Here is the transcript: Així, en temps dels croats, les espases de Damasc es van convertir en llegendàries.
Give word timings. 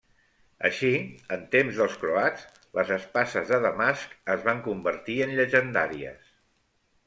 Així, 0.69 0.89
en 1.35 1.43
temps 1.55 1.81
dels 1.81 1.97
croats, 2.05 2.47
les 2.79 2.95
espases 2.97 3.53
de 3.53 3.61
Damasc 3.69 4.19
es 4.37 4.49
van 4.51 4.65
convertir 4.71 5.23
en 5.29 5.39
llegendàries. 5.41 6.37